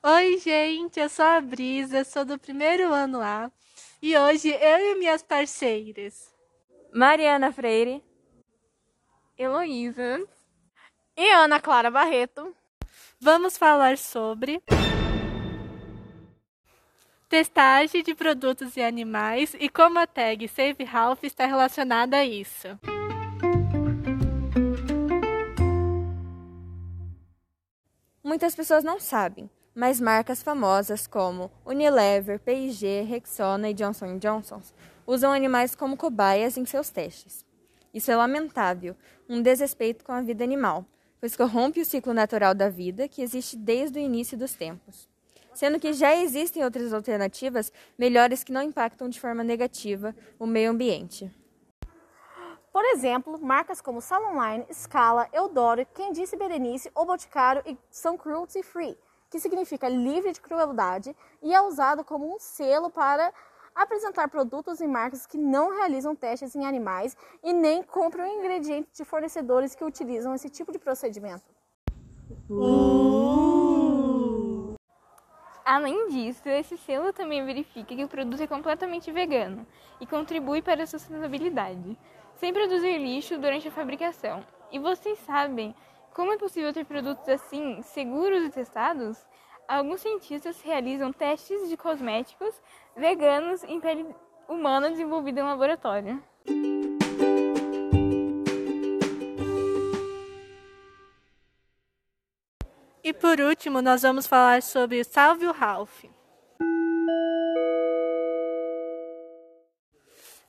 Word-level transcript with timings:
Oi, 0.00 0.38
gente, 0.38 1.00
eu 1.00 1.08
sou 1.08 1.24
a 1.24 1.40
Brisa, 1.40 2.04
sou 2.04 2.24
do 2.24 2.38
primeiro 2.38 2.92
ano 2.92 3.20
A 3.20 3.50
e 4.00 4.16
hoje 4.16 4.48
eu 4.48 4.78
e 4.78 4.94
minhas 4.94 5.24
parceiras. 5.24 6.32
Mariana 6.94 7.52
Freire, 7.52 8.00
Heloísa. 9.36 10.24
E 11.16 11.32
Ana 11.32 11.58
Clara 11.58 11.90
Barreto. 11.90 12.54
Vamos 13.20 13.58
falar 13.58 13.98
sobre 13.98 14.62
testagem 17.28 18.04
de 18.04 18.14
produtos 18.14 18.76
e 18.76 18.80
animais 18.80 19.52
e 19.58 19.68
como 19.68 19.98
a 19.98 20.06
tag 20.06 20.46
Save 20.46 20.84
Ralph 20.84 21.24
está 21.24 21.44
relacionada 21.44 22.18
a 22.18 22.24
isso. 22.24 22.68
Muitas 28.22 28.54
pessoas 28.54 28.84
não 28.84 29.00
sabem, 29.00 29.50
mas 29.78 30.00
marcas 30.00 30.42
famosas 30.42 31.06
como 31.06 31.52
Unilever, 31.64 32.40
P&G, 32.40 33.02
Rexona 33.02 33.70
e 33.70 33.74
Johnson 33.74 34.18
Johnson 34.18 34.60
usam 35.06 35.32
animais 35.32 35.76
como 35.76 35.96
cobaias 35.96 36.56
em 36.56 36.64
seus 36.64 36.90
testes. 36.90 37.46
Isso 37.94 38.10
é 38.10 38.16
lamentável, 38.16 38.96
um 39.28 39.40
desrespeito 39.40 40.04
com 40.04 40.10
a 40.10 40.20
vida 40.20 40.42
animal, 40.42 40.84
pois 41.20 41.36
corrompe 41.36 41.80
o 41.80 41.84
ciclo 41.84 42.12
natural 42.12 42.56
da 42.56 42.68
vida 42.68 43.06
que 43.06 43.22
existe 43.22 43.56
desde 43.56 44.00
o 44.00 44.02
início 44.02 44.36
dos 44.36 44.52
tempos. 44.52 45.08
Sendo 45.54 45.78
que 45.78 45.92
já 45.92 46.12
existem 46.16 46.64
outras 46.64 46.92
alternativas 46.92 47.72
melhores 47.96 48.42
que 48.42 48.50
não 48.50 48.62
impactam 48.62 49.08
de 49.08 49.20
forma 49.20 49.44
negativa 49.44 50.12
o 50.40 50.46
meio 50.46 50.72
ambiente. 50.72 51.30
Por 52.72 52.84
exemplo, 52.86 53.38
marcas 53.40 53.80
como 53.80 54.00
Salon 54.00 54.42
Line, 54.42 54.66
Scala, 54.72 55.28
Eudoro, 55.32 55.86
Quem 55.94 56.12
Disse 56.12 56.36
Berenice 56.36 56.90
ou 56.96 57.06
Boticário 57.06 57.62
são 57.88 58.18
cruelty 58.18 58.60
free, 58.64 58.98
que 59.30 59.40
significa 59.40 59.88
livre 59.88 60.32
de 60.32 60.40
crueldade 60.40 61.14
e 61.42 61.54
é 61.54 61.60
usado 61.60 62.04
como 62.04 62.34
um 62.34 62.38
selo 62.38 62.90
para 62.90 63.32
apresentar 63.74 64.28
produtos 64.28 64.80
e 64.80 64.86
marcas 64.86 65.26
que 65.26 65.38
não 65.38 65.70
realizam 65.70 66.14
testes 66.14 66.56
em 66.56 66.66
animais 66.66 67.16
e 67.42 67.52
nem 67.52 67.82
compram 67.82 68.26
ingredientes 68.26 68.92
de 68.96 69.04
fornecedores 69.04 69.74
que 69.74 69.84
utilizam 69.84 70.34
esse 70.34 70.48
tipo 70.48 70.72
de 70.72 70.78
procedimento. 70.78 71.44
Uh! 72.50 73.08
Além 75.64 76.08
disso, 76.08 76.48
esse 76.48 76.78
selo 76.78 77.12
também 77.12 77.44
verifica 77.44 77.94
que 77.94 78.02
o 78.02 78.08
produto 78.08 78.42
é 78.42 78.46
completamente 78.46 79.12
vegano 79.12 79.66
e 80.00 80.06
contribui 80.06 80.62
para 80.62 80.82
a 80.82 80.86
sustentabilidade, 80.86 81.94
sem 82.36 82.54
produzir 82.54 82.96
lixo 82.96 83.36
durante 83.36 83.68
a 83.68 83.70
fabricação. 83.70 84.42
E 84.72 84.78
vocês 84.78 85.18
sabem 85.26 85.74
como 86.18 86.32
é 86.32 86.36
possível 86.36 86.72
ter 86.72 86.84
produtos 86.84 87.28
assim 87.28 87.80
seguros 87.80 88.42
e 88.42 88.50
testados? 88.50 89.24
Alguns 89.68 90.00
cientistas 90.00 90.60
realizam 90.62 91.12
testes 91.12 91.68
de 91.68 91.76
cosméticos 91.76 92.60
veganos 92.96 93.62
em 93.62 93.80
pele 93.80 94.04
humana 94.48 94.90
desenvolvida 94.90 95.40
em 95.40 95.44
laboratório. 95.44 96.20
E 103.04 103.12
por 103.12 103.38
último, 103.38 103.80
nós 103.80 104.02
vamos 104.02 104.26
falar 104.26 104.60
sobre 104.60 105.04
Salve 105.04 105.46
o 105.46 105.52
Ralph. 105.52 106.02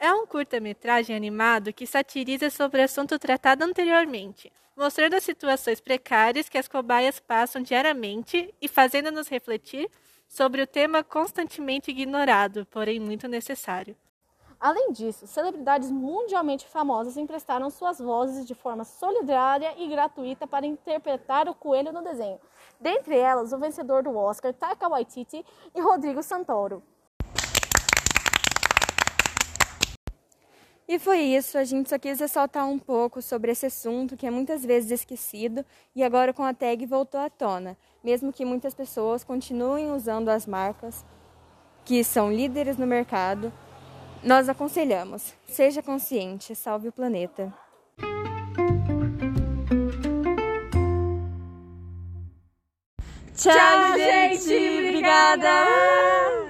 É 0.00 0.12
um 0.12 0.24
curta-metragem 0.24 1.16
animado 1.16 1.72
que 1.72 1.84
satiriza 1.84 2.50
sobre 2.50 2.80
o 2.80 2.84
assunto 2.84 3.18
tratado 3.18 3.64
anteriormente, 3.64 4.52
mostrando 4.76 5.14
as 5.14 5.24
situações 5.24 5.80
precárias 5.80 6.48
que 6.48 6.56
as 6.56 6.68
cobaias 6.68 7.18
passam 7.18 7.60
diariamente 7.60 8.54
e 8.62 8.68
fazendo-nos 8.68 9.26
refletir 9.26 9.90
sobre 10.28 10.62
o 10.62 10.68
tema 10.68 11.02
constantemente 11.02 11.90
ignorado, 11.90 12.64
porém 12.66 13.00
muito 13.00 13.26
necessário. 13.26 13.96
Além 14.60 14.92
disso, 14.92 15.26
celebridades 15.26 15.90
mundialmente 15.90 16.68
famosas 16.68 17.16
emprestaram 17.16 17.68
suas 17.68 17.98
vozes 17.98 18.46
de 18.46 18.54
forma 18.54 18.84
solidária 18.84 19.74
e 19.78 19.88
gratuita 19.88 20.46
para 20.46 20.66
interpretar 20.66 21.48
o 21.48 21.54
coelho 21.54 21.92
no 21.92 22.04
desenho. 22.04 22.40
Dentre 22.80 23.18
elas, 23.18 23.52
o 23.52 23.58
vencedor 23.58 24.04
do 24.04 24.16
Oscar, 24.16 24.54
Taika 24.54 24.88
Waititi 24.88 25.44
e 25.74 25.80
Rodrigo 25.80 26.22
Santoro. 26.22 26.82
E 30.88 30.98
foi 30.98 31.18
isso, 31.18 31.58
a 31.58 31.64
gente 31.64 31.90
só 31.90 31.98
quis 31.98 32.18
ressaltar 32.18 32.66
um 32.66 32.78
pouco 32.78 33.20
sobre 33.20 33.52
esse 33.52 33.66
assunto 33.66 34.16
que 34.16 34.26
é 34.26 34.30
muitas 34.30 34.64
vezes 34.64 34.90
esquecido 34.90 35.62
e 35.94 36.02
agora 36.02 36.32
com 36.32 36.42
a 36.42 36.54
tag 36.54 36.86
voltou 36.86 37.20
à 37.20 37.28
tona, 37.28 37.76
mesmo 38.02 38.32
que 38.32 38.42
muitas 38.42 38.72
pessoas 38.72 39.22
continuem 39.22 39.92
usando 39.92 40.30
as 40.30 40.46
marcas 40.46 41.04
que 41.84 42.02
são 42.02 42.32
líderes 42.32 42.78
no 42.78 42.86
mercado. 42.86 43.52
Nós 44.24 44.48
aconselhamos: 44.48 45.34
seja 45.46 45.82
consciente, 45.82 46.54
salve 46.54 46.88
o 46.88 46.92
planeta. 46.92 47.52
Tchau, 53.36 53.94
gente! 53.94 54.88
Obrigada! 54.88 56.17